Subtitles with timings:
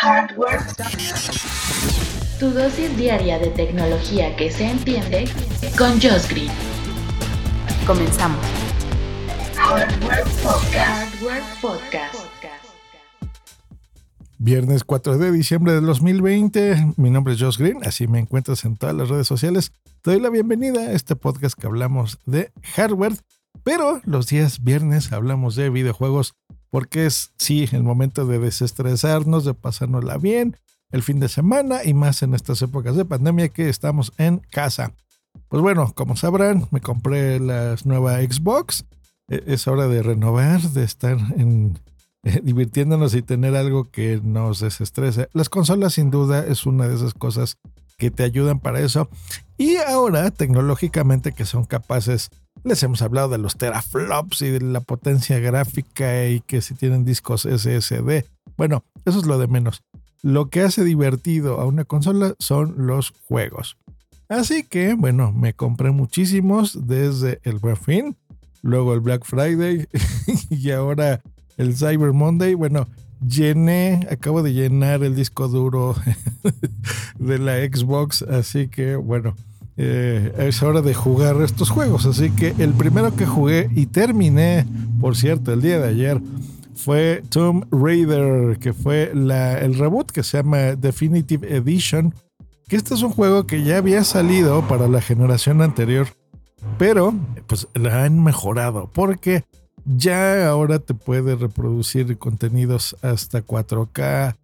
[0.00, 0.60] Hardware.
[2.38, 5.24] Tu dosis diaria de tecnología que se entiende
[5.76, 6.52] con Josh Green.
[7.84, 8.38] Comenzamos.
[9.56, 11.14] Hardware Podcast.
[11.16, 12.14] Hardware Podcast.
[14.38, 16.94] Viernes 4 de diciembre del 2020.
[16.96, 19.72] Mi nombre es Josh Green, así me encuentras en todas las redes sociales.
[20.02, 23.14] Te doy la bienvenida a este podcast que hablamos de hardware,
[23.64, 26.34] pero los días viernes hablamos de videojuegos
[26.70, 30.56] porque es, sí, el momento de desestresarnos, de pasárnosla bien,
[30.90, 34.92] el fin de semana y más en estas épocas de pandemia que estamos en casa.
[35.48, 38.84] Pues bueno, como sabrán, me compré la nueva Xbox.
[39.28, 41.78] E, es hora de renovar, de estar en,
[42.24, 45.28] eh, divirtiéndonos y tener algo que nos desestrese.
[45.32, 47.58] Las consolas sin duda es una de esas cosas
[47.96, 49.08] que te ayudan para eso.
[49.56, 52.30] Y ahora, tecnológicamente, que son capaces
[52.64, 57.04] les hemos hablado de los teraflops y de la potencia gráfica y que si tienen
[57.04, 58.24] discos SSD.
[58.56, 59.82] Bueno, eso es lo de menos.
[60.22, 63.76] Lo que hace divertido a una consola son los juegos.
[64.28, 68.16] Así que, bueno, me compré muchísimos desde el Buen
[68.62, 69.86] luego el Black Friday
[70.50, 71.20] y ahora
[71.56, 72.54] el Cyber Monday.
[72.54, 72.88] Bueno,
[73.26, 75.94] llené, acabo de llenar el disco duro
[77.18, 79.34] de la Xbox, así que, bueno,
[79.80, 82.04] eh, es hora de jugar estos juegos.
[82.04, 84.66] Así que el primero que jugué y terminé,
[85.00, 86.20] por cierto, el día de ayer,
[86.74, 92.12] fue Tomb Raider, que fue el reboot que se llama Definitive Edition.
[92.66, 96.08] Que este es un juego que ya había salido para la generación anterior,
[96.76, 97.14] pero
[97.46, 99.44] pues la han mejorado porque
[99.86, 104.36] ya ahora te puede reproducir contenidos hasta 4K,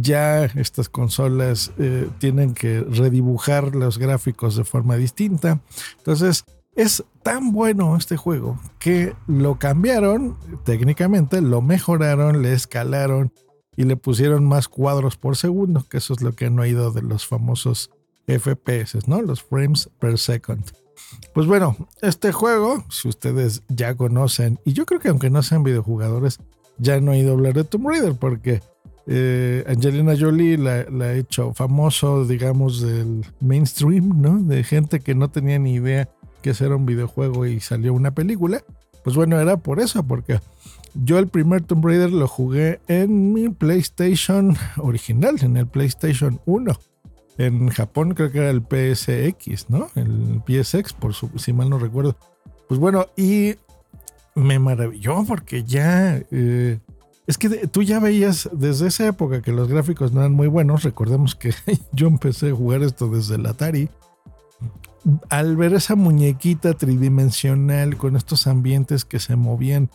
[0.00, 5.60] ya estas consolas eh, tienen que redibujar los gráficos de forma distinta.
[5.98, 13.32] Entonces, es tan bueno este juego que lo cambiaron técnicamente, lo mejoraron, le escalaron
[13.76, 17.02] y le pusieron más cuadros por segundo, que eso es lo que han oído de
[17.02, 17.90] los famosos
[18.26, 19.20] FPS, ¿no?
[19.20, 20.64] Los frames per second.
[21.34, 25.62] Pues bueno, este juego, si ustedes ya conocen, y yo creo que aunque no sean
[25.62, 26.38] videojugadores,
[26.78, 28.62] ya han oído hablar de Tomb Raider, porque
[29.06, 34.38] eh, Angelina Jolie la, ha hecho famoso, digamos, del mainstream, ¿no?
[34.38, 36.08] De gente que no tenía ni idea
[36.42, 38.62] que era un videojuego y salió una película.
[39.04, 40.40] Pues bueno, era por eso, porque
[40.94, 46.72] yo el primer Tomb Raider lo jugué en mi PlayStation original, en el PlayStation 1.
[47.38, 49.88] En Japón creo que era el PSX, ¿no?
[49.94, 52.16] El PSX, por si mal no recuerdo.
[52.68, 53.54] Pues bueno, y
[54.34, 56.78] me maravilló porque ya eh,
[57.26, 60.82] es que tú ya veías desde esa época que los gráficos no eran muy buenos.
[60.82, 61.54] Recordemos que
[61.92, 63.88] yo empecé a jugar esto desde el Atari.
[65.28, 69.90] Al ver esa muñequita tridimensional con estos ambientes que se movían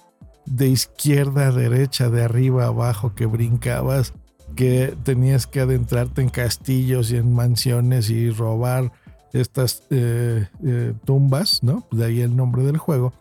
[0.45, 4.13] de izquierda a derecha, de arriba a abajo, que brincabas,
[4.55, 8.91] que tenías que adentrarte en castillos y en mansiones y robar
[9.33, 11.85] estas eh, eh, tumbas, ¿no?
[11.91, 13.13] De ahí el nombre del juego.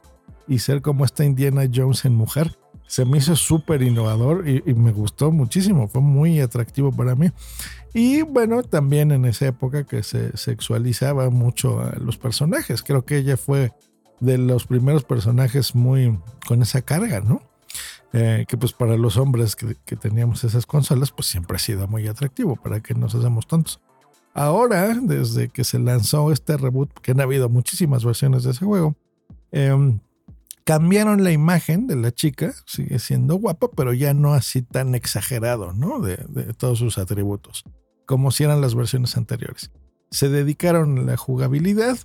[0.48, 2.56] Y ser como esta Indiana Jones en mujer
[2.86, 7.30] se me hizo súper innovador y, me gustó muchísimo, fue muy atractivo para mí.
[7.92, 13.18] Y bueno, también en esa época que se sexualizaba mucho a los personajes, creo que
[13.18, 13.72] ella fue
[14.20, 17.42] de los primeros personajes muy con esa carga, ¿no?
[18.12, 22.06] Eh, que pues para los hombres que, teníamos esas consolas, pues siempre ha sido muy
[22.06, 23.80] atractivo, para que nos hacemos tontos.
[24.32, 28.94] Ahora, desde que se lanzó este reboot, que han habido muchísimas versiones de ese juego,
[29.52, 29.98] eh,
[30.66, 35.72] cambiaron la imagen de la chica, sigue siendo guapa, pero ya no así tan exagerado,
[35.72, 36.00] ¿no?
[36.00, 36.16] De,
[36.54, 37.62] todos sus atributos,
[38.04, 39.70] como si eran las versiones anteriores.
[40.10, 41.96] Se dedicaron a la jugabilidad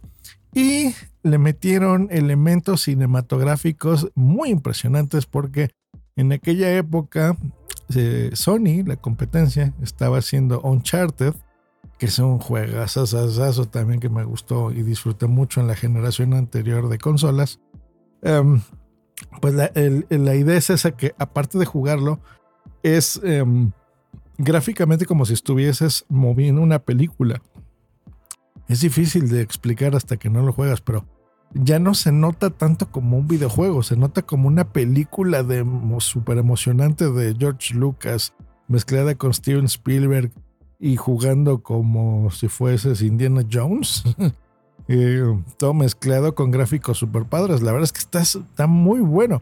[0.54, 5.72] y le metieron elementos cinematográficos muy impresionantes porque
[6.16, 7.36] en aquella época
[7.96, 11.34] eh, Sony, la competencia, estaba haciendo Uncharted,
[11.98, 16.90] que es un juegazazazazo también que me gustó y disfruté mucho en la generación anterior
[16.90, 17.60] de consolas.
[18.22, 18.62] Em,
[19.40, 22.20] pues la, idea es esa que aparte de jugarlo,
[22.84, 23.72] es em,
[24.38, 27.42] gráficamente como si estuvieses moviendo una película.
[28.68, 31.06] Es difícil de explicar hasta que no lo juegas, pero
[31.54, 35.66] ya no se nota tanto como un videojuego, se nota como una película de
[36.00, 38.34] súper emocionante de George Lucas,
[38.68, 40.32] mezclada con Steven Spielberg
[40.80, 44.04] y jugando como si fueses Indiana Jones.
[45.58, 47.62] todo mezclado con gráficos super padres.
[47.62, 49.42] La verdad es que está, muy bueno.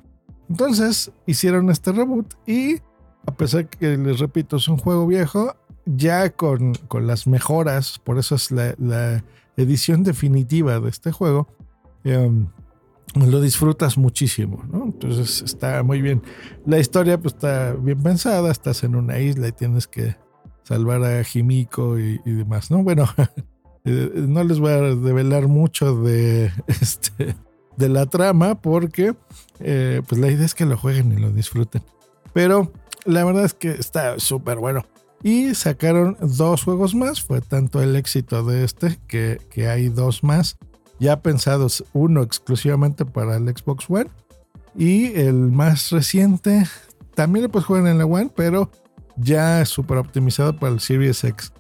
[0.50, 2.78] Entonces hicieron este reboot y
[3.26, 5.56] a pesar que les repito es un juego viejo,
[5.86, 9.24] ya con, las mejoras, por eso es la,
[9.58, 11.50] edición definitiva de este juego,
[12.06, 12.48] em,
[13.14, 14.64] lo disfrutas muchísimo.
[14.74, 16.22] Entonces está muy bien.
[16.66, 20.16] La historia pues está bien pensada, estás en una isla y tienes que
[20.64, 22.84] salvar a Jimiko y, demás, ¿no?
[22.84, 23.06] Bueno,
[23.86, 27.36] eh, no les voy a develar mucho de, este,
[27.78, 29.16] de la trama porque
[29.60, 31.84] eh, pues la idea es que lo jueguen y lo disfruten.
[32.34, 32.72] Pero
[33.06, 34.86] la verdad es que está súper bueno.
[35.22, 40.24] Y sacaron dos juegos más, fue tanto el éxito de este que, que hay dos
[40.24, 40.58] más
[41.00, 44.10] ya pensados, uno exclusivamente para el Xbox One
[44.76, 46.66] y el más reciente
[47.16, 48.70] también lo puedes jugar en la One, pero
[49.18, 51.52] ya súper optimizado para el Series X.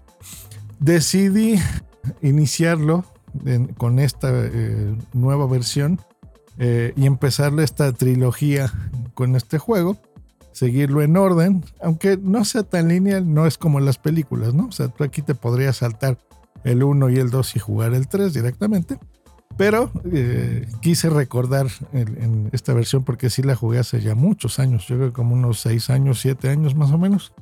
[0.79, 1.59] Decidí
[2.21, 3.05] iniciarlo
[3.77, 5.99] con esta eh, nueva versión
[6.57, 8.73] eh, y empezarle esta trilogía
[9.13, 9.97] con este juego.
[10.51, 14.65] Seguirlo en orden, aunque no sea tan lineal, no es como las películas, ¿no?
[14.65, 16.17] O sea, tú aquí te podrías saltar
[16.63, 18.99] el 1 y el 2 y jugar el 3 directamente.
[19.57, 24.87] Pero eh, quise recordar en, esta versión porque sí la jugué hace ya muchos años,
[24.87, 27.33] yo creo como unos 6 años, 7 años más o menos.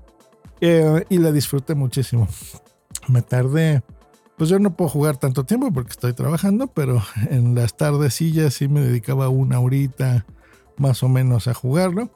[0.60, 2.28] Eh, y la disfruté muchísimo.
[3.08, 3.84] Me tardé,
[4.38, 8.68] pues yo no puedo jugar tanto tiempo porque estoy trabajando, pero en las tardecillas sí
[8.68, 10.26] me dedicaba una horita
[10.78, 12.12] más o menos a jugarlo.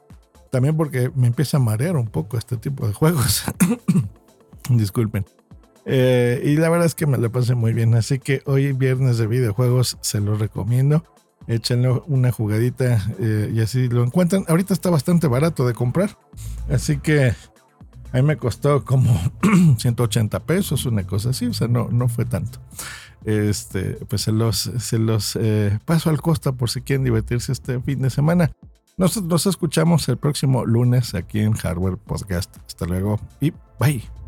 [0.50, 3.44] También porque me empieza a marear un poco este tipo de juegos.
[4.70, 5.26] Disculpen.
[5.84, 7.94] Eh, y la verdad es que me la pasé muy bien.
[7.94, 11.04] Así que hoy viernes de videojuegos se lo recomiendo.
[11.48, 14.44] Échenle una jugadita eh, y así lo encuentran.
[14.46, 16.16] Ahorita está bastante barato de comprar.
[16.70, 17.34] Así que
[18.12, 19.18] a mí me costó como
[19.78, 21.46] 180 pesos, una cosa así.
[21.46, 22.58] O sea, no, no fue tanto.
[23.24, 27.80] Este, pues se los, se los eh, paso al costa por si quieren divertirse este
[27.80, 28.50] fin de semana.
[28.98, 32.54] Nosotros nos escuchamos el próximo lunes aquí en Hardware Podcast.
[32.66, 34.21] Hasta luego y bye.